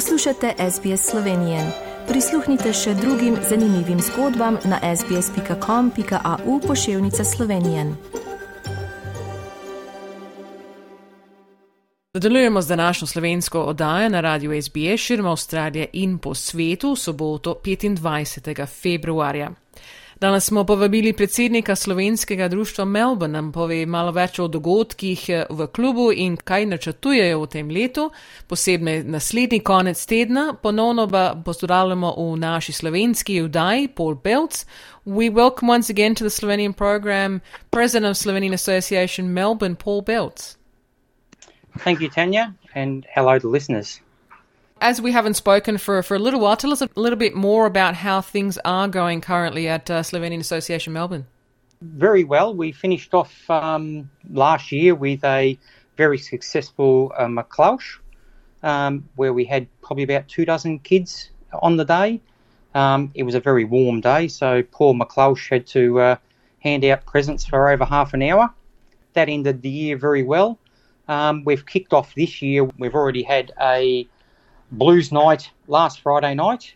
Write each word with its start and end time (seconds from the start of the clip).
Poslušate 0.00 0.54
SBS 0.70 1.10
Slovenije. 1.10 1.72
Prisluhnite 2.08 2.72
še 2.72 2.94
drugim 2.94 3.34
zanimivim 3.48 3.98
zgodbam 4.00 4.56
na 4.64 4.96
sbsp.com.au 4.96 6.60
pošiljka 6.60 7.24
Slovenije. 7.24 7.84
Nadaljujemo 12.14 12.62
z 12.62 12.68
današnjo 12.68 13.06
slovensko 13.06 13.60
oddajo 13.60 14.08
na 14.08 14.20
radiju 14.20 14.62
SBS 14.62 15.00
širom 15.00 15.26
Avstralije 15.26 15.86
in 15.92 16.18
po 16.18 16.34
svetu 16.34 16.96
soboto 16.96 17.60
25. 17.64 18.66
februarja. 18.66 19.50
Danes 20.20 20.44
smo 20.44 20.64
povabili 20.64 21.12
predsednika 21.12 21.76
slovenskega 21.76 22.48
društva 22.48 22.84
Melbourne, 22.84 23.32
nam 23.32 23.52
pove 23.52 23.86
malo 23.86 24.12
več 24.12 24.38
o 24.38 24.48
dogodkih 24.48 25.22
eh, 25.28 25.44
v 25.50 25.66
klubu 25.66 26.10
in 26.12 26.36
kaj 26.36 26.66
načrtujejo 26.66 27.38
v 27.40 27.46
tem 27.48 27.70
letu, 27.72 28.10
posebej 28.46 29.04
naslednji 29.04 29.62
konec 29.64 30.02
tedna. 30.06 30.54
Ponovno 30.62 31.06
pa 31.08 31.22
pozdravljamo 31.44 32.12
v 32.18 32.36
naši 32.36 32.72
slovenski 32.72 33.40
vdaji 33.40 33.88
Paul 33.88 34.14
Belts. 34.14 34.66
We 35.06 35.32
welcome 35.32 35.72
once 35.72 35.92
again 35.92 36.14
to 36.14 36.24
the 36.24 36.30
Slovenian 36.30 36.76
program 36.76 37.40
President 37.70 38.10
of 38.10 38.16
Slovenian 38.16 38.52
Association 38.52 39.32
Melbourne, 39.32 39.76
Paul 39.76 40.02
Belts. 40.02 40.58
Thank 41.78 42.00
you, 42.00 42.10
Tanya, 42.10 42.52
and 42.74 43.06
hello 43.14 43.38
to 43.38 43.48
listeners. 43.48 44.00
As 44.82 44.98
we 44.98 45.12
haven't 45.12 45.34
spoken 45.34 45.76
for, 45.76 46.02
for 46.02 46.14
a 46.14 46.18
little 46.18 46.40
while, 46.40 46.56
tell 46.56 46.72
us 46.72 46.80
a 46.80 46.88
little 46.94 47.18
bit 47.18 47.34
more 47.34 47.66
about 47.66 47.94
how 47.96 48.22
things 48.22 48.56
are 48.64 48.88
going 48.88 49.20
currently 49.20 49.68
at 49.68 49.90
uh, 49.90 50.02
Slovenian 50.02 50.40
Association 50.40 50.94
Melbourne. 50.94 51.26
Very 51.82 52.24
well. 52.24 52.54
We 52.54 52.72
finished 52.72 53.12
off 53.12 53.50
um, 53.50 54.10
last 54.30 54.72
year 54.72 54.94
with 54.94 55.22
a 55.22 55.58
very 55.98 56.16
successful 56.16 57.12
uh, 57.14 57.76
um, 58.62 59.06
where 59.16 59.34
we 59.34 59.44
had 59.44 59.66
probably 59.82 60.04
about 60.04 60.28
two 60.28 60.46
dozen 60.46 60.78
kids 60.78 61.28
on 61.52 61.76
the 61.76 61.84
day. 61.84 62.22
Um, 62.74 63.10
it 63.14 63.24
was 63.24 63.34
a 63.34 63.40
very 63.40 63.66
warm 63.66 64.00
day, 64.00 64.28
so 64.28 64.62
poor 64.62 64.94
Miklavž 64.94 65.50
had 65.50 65.66
to 65.68 66.00
uh, 66.00 66.16
hand 66.60 66.86
out 66.86 67.04
presents 67.04 67.44
for 67.44 67.68
over 67.68 67.84
half 67.84 68.14
an 68.14 68.22
hour. 68.22 68.48
That 69.12 69.28
ended 69.28 69.60
the 69.60 69.68
year 69.68 69.98
very 69.98 70.22
well. 70.22 70.58
Um, 71.06 71.44
we've 71.44 71.66
kicked 71.66 71.92
off 71.92 72.14
this 72.14 72.40
year. 72.40 72.64
We've 72.78 72.94
already 72.94 73.24
had 73.24 73.52
a 73.60 74.08
blues 74.70 75.10
night 75.12 75.50
last 75.66 76.00
Friday 76.00 76.34
night, 76.34 76.74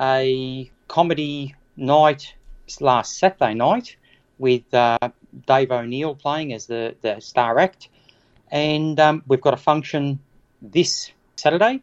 a 0.00 0.70
comedy 0.88 1.54
night 1.76 2.34
last 2.80 3.18
Saturday 3.18 3.54
night 3.54 3.96
with 4.38 4.62
uh, 4.72 4.98
Dave 5.46 5.70
O'Neill 5.70 6.14
playing 6.14 6.52
as 6.52 6.66
the, 6.66 6.94
the 7.02 7.20
star 7.20 7.58
act, 7.58 7.88
and 8.50 8.98
um, 8.98 9.22
we've 9.26 9.40
got 9.40 9.54
a 9.54 9.58
function 9.58 10.18
this 10.60 11.12
Saturday, 11.36 11.82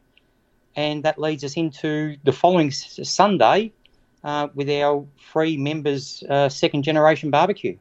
and 0.75 1.03
that 1.03 1.19
leads 1.19 1.43
us 1.43 1.55
into 1.57 2.17
the 2.23 2.31
following 2.31 2.71
Sunday 2.71 3.71
uh, 4.23 4.47
with 4.53 4.69
our 4.69 5.05
free 5.31 5.57
members' 5.57 6.23
uh, 6.29 6.49
second 6.49 6.83
generation 6.83 7.29
barbecue. 7.29 7.77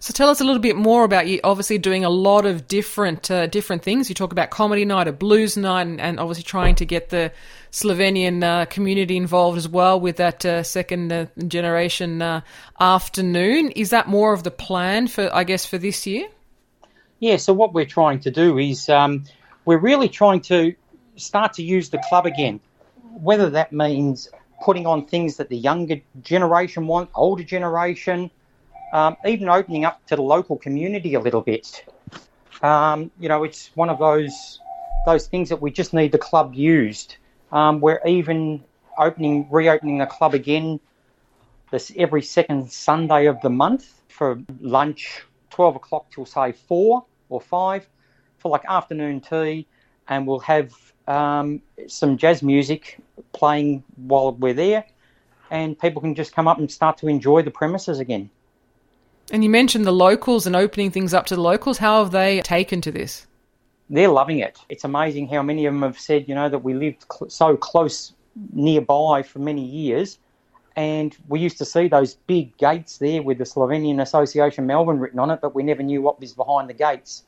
So 0.00 0.12
tell 0.12 0.28
us 0.28 0.40
a 0.40 0.44
little 0.44 0.60
bit 0.60 0.76
more 0.76 1.04
about 1.04 1.26
you. 1.28 1.40
Obviously, 1.44 1.78
doing 1.78 2.04
a 2.04 2.10
lot 2.10 2.46
of 2.46 2.66
different 2.66 3.30
uh, 3.30 3.46
different 3.46 3.82
things. 3.82 4.08
You 4.08 4.14
talk 4.14 4.32
about 4.32 4.50
comedy 4.50 4.84
night, 4.84 5.08
a 5.08 5.12
blues 5.12 5.56
night, 5.56 5.82
and, 5.82 6.00
and 6.00 6.20
obviously 6.20 6.44
trying 6.44 6.74
to 6.76 6.84
get 6.84 7.10
the 7.10 7.32
Slovenian 7.70 8.42
uh, 8.42 8.64
community 8.66 9.16
involved 9.16 9.58
as 9.58 9.68
well 9.68 10.00
with 10.00 10.16
that 10.16 10.44
uh, 10.44 10.62
second 10.62 11.12
uh, 11.12 11.26
generation 11.46 12.22
uh, 12.22 12.40
afternoon. 12.80 13.70
Is 13.70 13.90
that 13.90 14.08
more 14.08 14.32
of 14.32 14.42
the 14.42 14.50
plan 14.50 15.06
for, 15.06 15.30
I 15.32 15.44
guess, 15.44 15.64
for 15.64 15.78
this 15.78 16.06
year? 16.06 16.28
Yeah. 17.20 17.36
So 17.36 17.52
what 17.52 17.72
we're 17.72 17.86
trying 17.86 18.20
to 18.20 18.30
do 18.30 18.58
is 18.58 18.88
um, 18.88 19.24
we're 19.64 19.78
really 19.78 20.08
trying 20.08 20.40
to 20.42 20.74
start 21.16 21.54
to 21.54 21.62
use 21.62 21.90
the 21.90 22.02
club 22.08 22.26
again, 22.26 22.60
whether 23.20 23.50
that 23.50 23.72
means 23.72 24.28
putting 24.62 24.86
on 24.86 25.06
things 25.06 25.36
that 25.36 25.48
the 25.48 25.56
younger 25.56 26.00
generation 26.22 26.86
want, 26.86 27.10
older 27.14 27.44
generation 27.44 28.30
um, 28.92 29.16
even 29.26 29.48
opening 29.48 29.84
up 29.84 30.04
to 30.06 30.16
the 30.16 30.22
local 30.22 30.56
community 30.56 31.14
a 31.14 31.20
little 31.20 31.42
bit. 31.42 31.84
Um, 32.62 33.10
you 33.20 33.28
know, 33.28 33.44
it's 33.44 33.70
one 33.74 33.90
of 33.90 33.98
those 33.98 34.60
those 35.06 35.26
things 35.26 35.48
that 35.48 35.62
we 35.62 35.70
just 35.70 35.94
need 35.94 36.12
the 36.12 36.18
club 36.18 36.54
used. 36.54 37.16
Um, 37.52 37.80
we're 37.80 38.00
even 38.04 38.64
opening, 38.98 39.46
reopening 39.50 39.98
the 39.98 40.06
club 40.06 40.34
again 40.34 40.80
this 41.70 41.92
every 41.96 42.22
second 42.22 42.70
Sunday 42.70 43.26
of 43.26 43.40
the 43.42 43.50
month 43.50 44.00
for 44.08 44.40
lunch, 44.60 45.22
twelve 45.50 45.76
o'clock 45.76 46.10
till 46.10 46.26
say 46.26 46.52
four 46.52 47.04
or 47.28 47.40
five, 47.40 47.86
for 48.38 48.50
like 48.50 48.64
afternoon 48.66 49.20
tea, 49.20 49.66
and 50.08 50.26
we'll 50.26 50.40
have 50.40 50.72
um, 51.06 51.60
some 51.86 52.16
jazz 52.16 52.42
music 52.42 52.98
playing 53.32 53.84
while 53.96 54.32
we're 54.32 54.54
there, 54.54 54.84
and 55.50 55.78
people 55.78 56.00
can 56.00 56.14
just 56.14 56.34
come 56.34 56.48
up 56.48 56.58
and 56.58 56.70
start 56.70 56.98
to 56.98 57.08
enjoy 57.08 57.42
the 57.42 57.50
premises 57.50 57.98
again. 57.98 58.30
And 59.30 59.44
you 59.44 59.50
mentioned 59.50 59.84
the 59.84 59.92
locals 59.92 60.46
and 60.46 60.56
opening 60.56 60.90
things 60.90 61.12
up 61.12 61.26
to 61.26 61.36
the 61.36 61.42
locals. 61.42 61.78
How 61.78 62.02
have 62.02 62.12
they 62.12 62.40
taken 62.40 62.80
to 62.80 62.90
this? 62.90 63.26
They're 63.90 64.08
loving 64.08 64.38
it. 64.38 64.58
It's 64.68 64.84
amazing 64.84 65.28
how 65.28 65.42
many 65.42 65.66
of 65.66 65.74
them 65.74 65.82
have 65.82 65.98
said, 65.98 66.28
you 66.28 66.34
know, 66.34 66.48
that 66.48 66.60
we 66.60 66.74
lived 66.74 67.04
cl- 67.10 67.30
so 67.30 67.56
close 67.56 68.12
nearby 68.52 69.22
for 69.22 69.38
many 69.38 69.64
years. 69.64 70.18
And 70.76 71.16
we 71.28 71.40
used 71.40 71.58
to 71.58 71.64
see 71.64 71.88
those 71.88 72.14
big 72.14 72.56
gates 72.56 72.98
there 72.98 73.22
with 73.22 73.38
the 73.38 73.44
Slovenian 73.44 74.00
Association 74.00 74.66
Melbourne 74.66 74.98
written 74.98 75.18
on 75.18 75.30
it, 75.30 75.40
but 75.42 75.54
we 75.54 75.62
never 75.62 75.82
knew 75.82 76.00
what 76.00 76.20
was 76.20 76.32
behind 76.32 76.70
the 76.70 76.74
gates. 76.74 77.24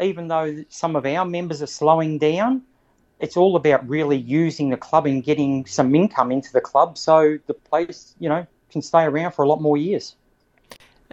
Even 0.00 0.28
though 0.28 0.64
some 0.68 0.96
of 0.96 1.06
our 1.06 1.24
members 1.24 1.62
are 1.62 1.66
slowing 1.66 2.18
down, 2.18 2.62
it's 3.20 3.36
all 3.36 3.56
about 3.56 3.88
really 3.88 4.16
using 4.16 4.70
the 4.70 4.76
club 4.76 5.06
and 5.06 5.22
getting 5.22 5.66
some 5.66 5.94
income 5.94 6.32
into 6.32 6.52
the 6.52 6.60
club 6.60 6.98
so 6.98 7.38
the 7.46 7.54
place, 7.54 8.14
you 8.18 8.28
know, 8.28 8.46
can 8.70 8.82
stay 8.82 9.04
around 9.04 9.32
for 9.32 9.42
a 9.42 9.48
lot 9.48 9.60
more 9.60 9.76
years. 9.76 10.16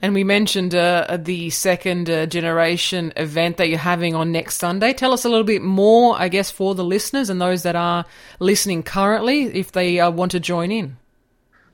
And 0.04 0.14
we 0.14 0.26
mentioned 0.26 0.76
uh, 0.76 1.18
the 1.18 1.50
second 1.50 2.10
uh, 2.10 2.26
generation 2.26 3.14
event 3.16 3.56
that 3.56 3.70
you're 3.70 3.78
having 3.78 4.16
on 4.16 4.34
next 4.34 4.58
Sunday. 4.58 4.92
Tell 4.92 5.14
us 5.14 5.24
a 5.24 5.30
little 5.30 5.46
bit 5.46 5.62
more, 5.62 6.20
I 6.20 6.28
guess, 6.28 6.52
for 6.52 6.76
the 6.76 6.84
listeners 6.84 7.30
and 7.30 7.40
those 7.40 7.64
that 7.64 7.78
are 7.78 8.04
listening 8.42 8.84
currently, 8.84 9.44
if 9.44 9.72
they 9.72 10.02
uh, 10.02 10.12
want 10.12 10.32
to 10.32 10.42
join 10.42 10.74
in. 10.74 10.98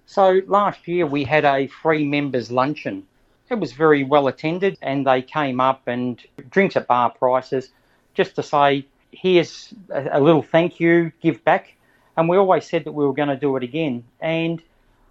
So 0.06 0.42
last 0.46 0.88
year 0.88 1.08
we 1.08 1.24
had 1.24 1.44
a 1.44 1.66
free 1.66 2.06
members 2.06 2.52
luncheon. 2.52 3.08
It 3.50 3.56
was 3.56 3.72
very 3.72 4.04
well 4.04 4.28
attended, 4.28 4.78
and 4.84 5.08
they 5.08 5.24
came 5.24 5.60
up 5.60 5.88
and 5.88 6.22
drinks 6.52 6.76
at 6.76 6.86
bar 6.86 7.10
prices, 7.10 7.72
just 8.14 8.36
to 8.36 8.44
say, 8.44 8.86
here's 9.10 9.74
a 9.90 10.22
little 10.22 10.44
thank 10.44 10.80
you, 10.80 11.12
give 11.20 11.44
back. 11.44 11.74
And 12.16 12.30
we 12.30 12.38
always 12.38 12.70
said 12.70 12.84
that 12.84 12.92
we 12.92 13.08
were 13.08 13.14
going 13.14 13.30
to 13.30 13.38
do 13.38 13.56
it 13.56 13.64
again. 13.64 14.04
And 14.20 14.62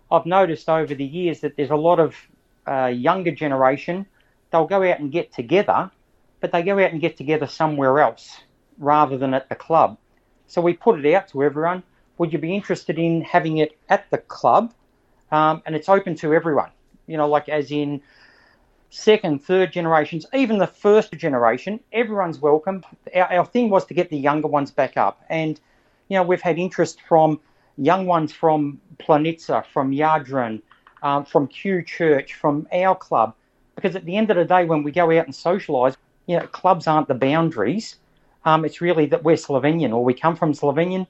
I've 0.09 0.25
noticed 0.25 0.69
over 0.69 0.95
the 0.95 1.05
years 1.05 1.41
that 1.41 1.57
there's 1.57 1.71
a 1.71 1.77
lot 1.77 1.99
of 1.99 2.15
uh, 2.69 2.87
younger 2.87 3.31
generation, 3.31 4.07
they'll 4.51 4.67
go 4.67 4.83
out 4.83 5.01
and 5.01 5.11
get 5.11 5.33
together, 5.33 5.91
but 6.41 6.53
they 6.53 6.63
go 6.63 6.79
out 6.79 6.93
and 6.93 7.01
get 7.01 7.17
together 7.17 7.47
somewhere 7.47 8.01
else 8.01 8.41
rather 8.79 9.17
than 9.19 9.35
at 9.35 9.49
the 9.49 9.55
club. 9.55 9.99
So 10.47 10.61
we 10.61 10.75
put 10.75 11.05
it 11.05 11.15
out 11.15 11.29
to 11.29 11.43
everyone. 11.43 11.83
Would 12.19 12.33
you 12.33 12.39
be 12.39 12.55
interested 12.55 12.99
in 12.99 13.23
having 13.23 13.59
it 13.59 13.79
at 13.89 14.11
the 14.11 14.19
club? 14.19 14.73
Um, 15.31 15.63
and 15.67 15.75
it's 15.77 15.89
open 15.89 16.15
to 16.17 16.35
everyone. 16.35 16.71
You 17.07 17.17
know, 17.17 17.29
like 17.29 17.49
as 17.49 17.71
in 17.71 18.03
second, 18.91 19.45
third 19.45 19.73
generations, 19.73 20.27
even 20.33 20.59
the 20.59 20.67
first 20.67 21.13
generation, 21.13 21.81
everyone's 21.93 22.39
welcome. 22.39 22.85
Our, 23.15 23.33
our 23.33 23.47
thing 23.47 23.71
was 23.71 23.85
to 23.87 23.95
get 23.95 24.11
the 24.11 24.19
younger 24.19 24.49
ones 24.49 24.71
back 24.71 24.97
up. 24.97 25.23
And, 25.29 25.61
you 26.09 26.17
know, 26.17 26.23
we've 26.23 26.41
had 26.41 26.59
interest 26.59 27.01
from 27.07 27.41
young 27.77 28.07
ones 28.07 28.33
from 28.33 28.81
Planica, 28.99 29.65
from 29.67 29.93
Jadran, 29.93 30.63
um, 31.03 31.25
from 31.25 31.47
Kew 31.47 31.83
Church, 31.83 32.35
from 32.35 32.67
our 32.73 32.95
club. 32.95 33.35
Because 33.75 33.95
at 33.95 34.05
the 34.05 34.17
end 34.17 34.31
of 34.31 34.37
the 34.37 34.45
day, 34.45 34.65
when 34.65 34.83
we 34.83 34.91
go 34.91 35.07
out 35.07 35.27
and 35.27 35.35
socialise, 35.35 35.97
you 36.27 36.39
know, 36.39 36.47
clubs 36.49 36.87
aren't 36.87 37.09
the 37.09 37.15
boundaries. 37.15 37.97
Um, 38.45 38.65
it's 38.65 38.81
really 38.81 39.07
that 39.07 39.25
we're 39.25 39.37
Slovenian 39.37 39.93
or 39.93 40.05
we 40.05 40.15
come 40.15 40.37
from 40.37 40.53
Slovenian, 40.53 41.07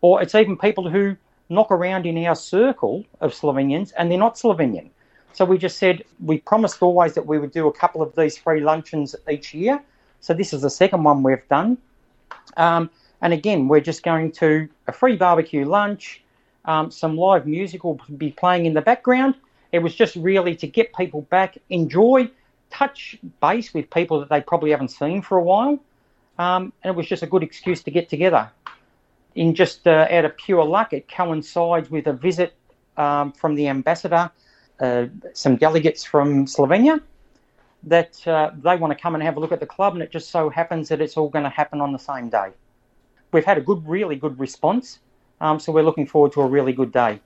or 0.00 0.22
it's 0.22 0.34
even 0.34 0.56
people 0.56 0.88
who 0.88 1.16
knock 1.48 1.70
around 1.70 2.06
in 2.06 2.24
our 2.24 2.34
circle 2.34 3.04
of 3.20 3.32
Slovenians 3.32 3.92
and 3.96 4.10
they're 4.10 4.18
not 4.18 4.36
Slovenian. 4.36 4.90
So 5.32 5.44
we 5.44 5.58
just 5.58 5.78
said 5.78 6.04
we 6.24 6.38
promised 6.38 6.82
always 6.82 7.14
that 7.14 7.26
we 7.26 7.38
would 7.38 7.52
do 7.52 7.66
a 7.66 7.72
couple 7.72 8.02
of 8.02 8.14
these 8.14 8.36
free 8.36 8.60
luncheons 8.60 9.16
each 9.30 9.54
year. 9.54 9.82
So 10.20 10.34
this 10.34 10.52
is 10.52 10.62
the 10.62 10.70
second 10.70 11.02
one 11.04 11.22
we've 11.22 11.48
done. 11.48 11.78
Um, 12.56 12.90
and 13.22 13.32
again, 13.32 13.68
we're 13.68 13.80
just 13.80 14.02
going 14.02 14.32
to 14.32 14.68
a 14.86 14.92
free 14.92 15.16
barbecue 15.16 15.64
lunch, 15.64 16.22
um, 16.64 16.90
some 16.90 17.16
live 17.16 17.46
music 17.46 17.84
will 17.84 18.00
be 18.16 18.30
playing 18.30 18.66
in 18.66 18.74
the 18.74 18.80
background. 18.80 19.34
It 19.72 19.80
was 19.80 19.94
just 19.94 20.16
really 20.16 20.54
to 20.56 20.66
get 20.66 20.94
people 20.94 21.22
back, 21.22 21.58
enjoy, 21.70 22.30
touch 22.70 23.18
base 23.40 23.74
with 23.74 23.90
people 23.90 24.20
that 24.20 24.28
they 24.28 24.40
probably 24.40 24.70
haven't 24.70 24.88
seen 24.88 25.22
for 25.22 25.38
a 25.38 25.42
while. 25.42 25.78
Um, 26.38 26.72
and 26.82 26.92
it 26.92 26.96
was 26.96 27.06
just 27.06 27.22
a 27.22 27.26
good 27.26 27.42
excuse 27.42 27.82
to 27.82 27.90
get 27.90 28.08
together. 28.08 28.50
In 29.34 29.54
just 29.54 29.86
uh, 29.86 30.06
out 30.10 30.24
of 30.24 30.36
pure 30.36 30.64
luck, 30.64 30.92
it 30.92 31.08
coincides 31.08 31.90
with 31.90 32.06
a 32.06 32.12
visit 32.12 32.54
um, 32.96 33.32
from 33.32 33.54
the 33.54 33.68
ambassador, 33.68 34.30
uh, 34.80 35.06
some 35.32 35.56
delegates 35.56 36.04
from 36.04 36.46
Slovenia, 36.46 37.00
that 37.84 38.26
uh, 38.28 38.50
they 38.62 38.76
want 38.76 38.96
to 38.96 39.02
come 39.02 39.14
and 39.14 39.22
have 39.22 39.36
a 39.36 39.40
look 39.40 39.52
at 39.52 39.60
the 39.60 39.66
club, 39.66 39.94
and 39.94 40.02
it 40.02 40.10
just 40.10 40.30
so 40.30 40.48
happens 40.48 40.88
that 40.88 41.00
it's 41.00 41.16
all 41.16 41.28
going 41.28 41.44
to 41.44 41.50
happen 41.50 41.80
on 41.80 41.92
the 41.92 41.98
same 41.98 42.28
day. 42.28 42.50
we've 43.32 43.44
had 43.44 43.58
a 43.58 43.62
good, 43.62 43.86
really 43.88 44.16
good 44.16 44.38
response. 44.38 45.00
Um, 45.42 45.58
so 45.60 45.72
we're 45.72 45.82
looking 45.82 46.06
forward 46.06 46.32
to 46.32 46.40
a 46.40 46.46
really 46.46 46.72
good 46.72 46.92
day. 46.92 47.20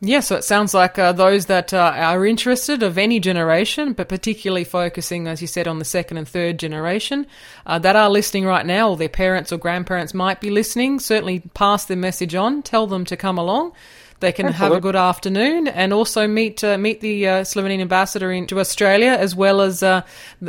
Yeah, 0.00 0.20
so 0.20 0.36
it 0.36 0.44
sounds 0.44 0.74
like 0.74 0.98
uh, 0.98 1.12
those 1.12 1.46
that 1.46 1.72
uh, 1.72 1.92
are 1.96 2.26
interested 2.26 2.82
of 2.82 2.98
any 2.98 3.20
generation, 3.20 3.92
but 3.92 4.08
particularly 4.08 4.64
focusing, 4.64 5.26
as 5.26 5.40
you 5.40 5.48
said, 5.48 5.66
on 5.66 5.78
the 5.78 5.84
second 5.84 6.18
and 6.18 6.28
third 6.28 6.58
generation, 6.58 7.26
uh, 7.64 7.78
that 7.78 7.96
are 7.96 8.10
listening 8.10 8.44
right 8.44 8.66
now, 8.66 8.90
or 8.90 8.96
their 8.96 9.08
parents 9.08 9.50
or 9.50 9.56
grandparents 9.56 10.12
might 10.12 10.40
be 10.40 10.50
listening, 10.50 11.00
certainly 11.00 11.40
pass 11.54 11.86
the 11.86 11.96
message 11.96 12.34
on, 12.34 12.62
tell 12.62 12.86
them 12.86 13.04
to 13.06 13.16
come 13.16 13.38
along. 13.38 13.72
They 14.20 14.30
can 14.30 14.46
Absolutely. 14.46 14.74
have 14.74 14.76
a 14.78 14.80
good 14.80 14.96
afternoon 14.96 15.68
and 15.68 15.92
also 15.92 16.28
meet 16.28 16.62
uh, 16.62 16.78
meet 16.78 17.00
the 17.00 17.26
uh, 17.26 17.40
Slovenian 17.42 17.80
ambassador 17.80 18.30
into 18.30 18.60
Australia, 18.60 19.10
as 19.10 19.34
well 19.34 19.60
as, 19.60 19.82
uh, 19.82 20.02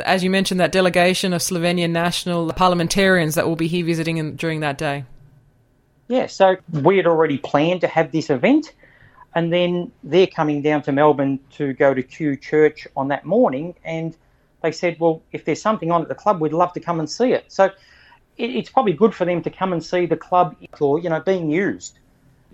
as 0.04 0.22
you 0.22 0.30
mentioned, 0.30 0.60
that 0.60 0.72
delegation 0.72 1.32
of 1.32 1.40
Slovenian 1.40 1.90
national 1.90 2.52
parliamentarians 2.52 3.34
that 3.34 3.46
will 3.46 3.56
be 3.56 3.68
here 3.68 3.84
visiting 3.84 4.18
in, 4.18 4.36
during 4.36 4.60
that 4.60 4.78
day. 4.78 5.04
Yeah, 6.08 6.26
so 6.26 6.56
we 6.70 6.96
had 6.96 7.06
already 7.06 7.38
planned 7.38 7.80
to 7.80 7.88
have 7.88 8.12
this 8.12 8.30
event. 8.30 8.72
And 9.34 9.52
then 9.52 9.92
they're 10.02 10.26
coming 10.26 10.62
down 10.62 10.82
to 10.82 10.92
Melbourne 10.92 11.40
to 11.52 11.74
go 11.74 11.92
to 11.92 12.02
Kew 12.02 12.36
Church 12.36 12.88
on 12.96 13.08
that 13.08 13.26
morning. 13.26 13.74
And 13.84 14.16
they 14.62 14.72
said, 14.72 14.96
well, 14.98 15.22
if 15.30 15.44
there's 15.44 15.60
something 15.60 15.90
on 15.90 16.02
at 16.02 16.08
the 16.08 16.14
club, 16.14 16.40
we'd 16.40 16.54
love 16.54 16.72
to 16.72 16.80
come 16.80 17.00
and 17.00 17.10
see 17.10 17.32
it. 17.32 17.52
So 17.52 17.70
it's 18.38 18.70
probably 18.70 18.94
good 18.94 19.14
for 19.14 19.24
them 19.24 19.42
to 19.42 19.50
come 19.50 19.72
and 19.72 19.84
see 19.84 20.06
the 20.06 20.16
club 20.16 20.56
or, 20.80 20.98
you 20.98 21.10
know, 21.10 21.20
being 21.20 21.50
used. 21.50 21.98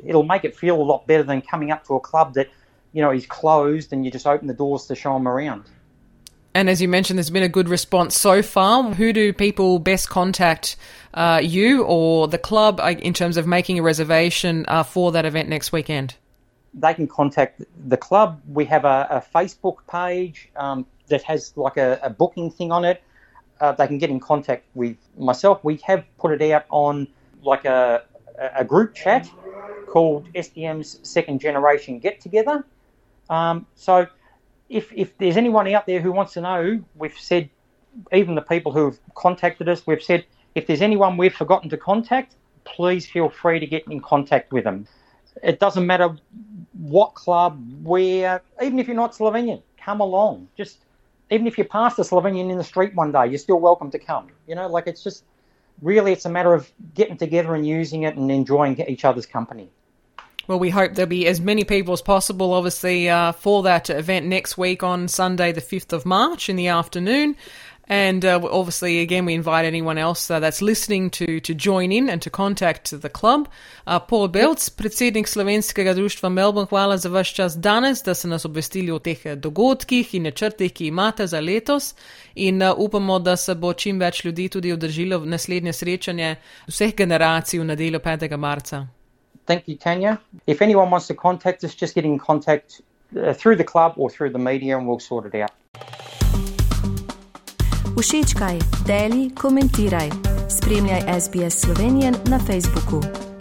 It'll 0.05 0.25
make 0.25 0.45
it 0.45 0.57
feel 0.57 0.81
a 0.81 0.83
lot 0.83 1.07
better 1.07 1.23
than 1.23 1.43
coming 1.43 1.71
up 1.71 1.87
to 1.87 1.95
a 1.95 2.01
club 2.01 2.35
that, 2.35 2.49
you 2.93 3.03
know, 3.03 3.13
is 3.13 3.27
closed 3.27 3.93
and 3.93 4.05
you 4.05 4.11
just 4.11 4.27
open 4.27 4.49
the 4.49 4.55
doors 4.55 4.87
to 4.87 4.97
show 4.97 5.15
them 5.15 5.29
around. 5.29 5.65
And 6.55 6.69
as 6.69 6.83
you 6.83 6.89
mentioned, 6.89 7.19
there's 7.19 7.31
been 7.31 7.43
a 7.43 7.49
good 7.49 7.69
response 7.69 8.19
so 8.19 8.43
far. 8.43 8.83
Who 8.95 9.13
do 9.13 9.33
people 9.33 9.79
best 9.79 10.11
contact, 10.11 10.77
uh, 11.15 11.41
you 11.43 11.83
or 11.85 12.29
the 12.29 12.39
club, 12.39 12.79
uh, 12.81 12.95
in 12.99 13.15
terms 13.15 13.37
of 13.37 13.47
making 13.47 13.79
a 13.79 13.83
reservation 13.83 14.65
uh, 14.69 14.83
for 14.83 15.13
that 15.13 15.25
event 15.25 15.49
next 15.49 15.73
weekend? 15.73 16.15
they 16.75 16.95
can 16.95 17.07
contact 17.07 17.63
the 17.89 17.97
club. 17.97 18.41
We 18.49 18.65
have 18.67 18.85
a, 18.85 19.07
a 19.11 19.39
Facebook 19.39 19.79
page 19.91 20.51
um, 20.57 20.87
that 21.09 21.23
has 21.25 21.53
like 21.57 21.77
a, 21.77 21.99
a, 22.03 22.11
booking 22.11 22.51
thing 22.51 22.73
on 22.73 22.85
it. 22.85 23.03
Uh, 23.61 23.73
they 23.73 23.87
can 23.87 23.99
get 23.99 24.11
in 24.11 24.19
contact 24.19 24.65
with 24.75 24.97
myself. 25.17 25.63
We 25.63 25.77
have 25.85 26.05
put 26.19 26.33
it 26.33 26.51
out 26.51 26.65
on 26.71 27.09
like 27.43 27.65
a, 27.65 28.03
a 28.57 28.65
group 28.65 28.95
chat 28.95 29.31
called 29.87 30.33
SDM's 30.33 30.99
Second 31.03 31.41
Generation 31.41 31.99
Get 31.99 32.21
Together. 32.21 32.65
Um, 33.29 33.67
so 33.75 34.07
if, 34.73 34.91
if 34.95 35.17
there's 35.19 35.37
anyone 35.37 35.69
out 35.69 35.87
there 35.87 36.01
who 36.01 36.11
wants 36.11 36.33
to 36.33 36.41
know, 36.41 36.83
we've 36.95 37.17
said, 37.19 37.51
even 38.11 38.35
the 38.35 38.43
people 38.43 38.73
who 38.73 38.87
have 38.87 38.99
contacted 39.15 39.69
us, 39.69 39.87
we've 39.87 40.03
said, 40.03 40.25
if 40.55 40.67
there's 40.67 40.81
anyone 40.81 41.19
we've 41.19 41.35
forgotten 41.35 41.69
to 41.71 41.77
contact, 41.77 42.37
please 42.65 43.07
feel 43.07 43.29
free 43.29 43.61
to 43.61 43.67
get 43.67 43.87
in 43.89 44.01
contact 44.01 44.51
with 44.51 44.65
them. 44.65 44.87
It 45.43 45.61
doesn't 45.61 45.87
matter 45.87 46.17
what 46.73 47.15
club, 47.15 47.63
where, 47.83 48.43
even 48.63 48.79
if 48.79 48.87
you're 48.87 48.97
not 48.97 49.13
Slovenian, 49.13 49.63
come 49.77 50.01
along. 50.01 50.49
Just 50.57 50.79
even 51.31 51.47
if 51.47 51.59
you 51.59 51.65
pass 51.65 51.99
a 51.99 52.03
Slovenian 52.03 52.51
in 52.51 52.57
the 52.57 52.65
street 52.65 52.95
one 52.95 53.13
day, 53.13 53.27
you're 53.27 53.39
still 53.39 53.61
welcome 53.61 53.91
to 53.91 53.99
come. 53.99 54.29
You 54.47 54.55
know, 54.55 54.69
like 54.69 54.87
it's 54.87 55.03
just 55.05 55.25
really 55.83 56.13
it's 56.13 56.25
a 56.25 56.31
matter 56.31 56.55
of 56.55 56.71
getting 56.95 57.17
together 57.17 57.55
and 57.55 57.67
using 57.67 58.03
it 58.05 58.17
and 58.17 58.31
enjoying 58.31 58.79
each 58.89 59.05
other's 59.05 59.27
company. 59.27 59.71
Well, 60.49 60.59
we 60.59 60.71
hope 60.71 60.95
there'll 60.95 61.09
be 61.09 61.29
as 61.29 61.41
many 61.41 61.63
people 61.63 61.95
as 61.95 62.03
possible, 62.03 62.53
obviously, 62.53 63.09
uh, 63.09 63.31
for 63.31 63.63
that 63.63 63.89
event 63.91 64.27
next 64.27 64.59
week 64.59 64.83
on 64.83 65.07
Sunday, 65.07 65.53
the 65.53 65.61
5th 65.61 65.93
of 65.93 66.05
March 66.05 66.49
in 66.49 66.57
the 66.57 66.67
afternoon. 66.67 67.37
And 67.89 68.25
uh, 68.25 68.41
obviously, 68.51 69.01
again, 69.01 69.25
we 69.25 69.35
invite 69.35 69.65
anyone 69.65 69.99
else 69.99 70.31
uh, 70.31 70.41
that's 70.41 70.63
listening 70.63 71.11
to, 71.11 71.41
to 71.41 71.55
join 71.55 71.93
in 71.93 72.09
and 72.09 72.23
to 72.23 72.31
contact 72.31 73.01
the 73.01 73.09
club. 73.09 73.49
Uh, 73.87 74.01
Paul 74.01 74.29
Belc, 74.29 74.71
predsednik 74.77 75.29
Slovenskega 75.29 75.95
društva 75.95 76.29
Melbourne, 76.29 76.67
hvala 76.71 76.97
za 76.97 77.09
vaš 77.09 77.35
čas 77.35 77.57
danes, 77.57 78.03
da 78.03 78.15
ste 78.15 78.29
nas 78.29 78.45
obvestili 78.45 78.91
o 78.91 78.99
teh 78.99 79.27
eh, 79.27 79.37
dogodkih 79.37 80.15
in 80.15 80.23
načrtih, 80.23 80.73
ki 80.73 80.87
imate 80.87 81.27
za 81.27 81.41
letos. 81.41 81.95
In 82.35 82.63
uh, 82.63 82.75
upamo, 82.77 83.19
da 83.19 83.37
se 83.37 83.55
bo 83.55 83.73
čim 83.73 83.99
več 84.01 84.25
ljudi 84.25 84.49
tudi 84.49 84.73
održilo 84.73 85.19
naslednje 85.19 85.73
srečanje 85.73 86.37
vseh 86.67 86.95
generacij 86.95 87.61
v 87.61 87.65
nedeljo 87.65 87.99
5. 87.99 88.37
marca. 88.37 88.87
Thank 89.47 89.69
you, 89.69 89.77
Tanya. 89.77 90.21
If 90.47 90.63
anyone 90.63 90.91
wants 90.91 91.07
to 91.09 91.15
contact 91.15 91.65
us, 91.65 91.75
just 91.75 91.95
get 91.95 92.05
in 92.05 92.19
contact 92.19 92.81
uh, 93.17 93.33
through 93.33 93.57
the 93.57 93.65
club 93.65 93.95
or 93.97 94.11
through 94.11 94.31
the 94.31 94.39
media 94.39 94.79
and 94.79 94.87
we'll 94.87 95.01
sort 95.01 95.27
it 95.27 95.35
out. 95.35 95.51
Všečkaj, 98.03 98.59
deli, 98.87 99.31
komentiraj. 99.31 100.11
Spremljaj 100.49 101.03
SBS 101.21 101.61
Slovenijo 101.61 102.13
na 102.25 102.39
Facebooku. 102.39 103.32